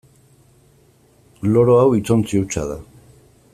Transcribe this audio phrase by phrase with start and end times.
[1.57, 2.81] Loro hau hitzontzi hutsa da.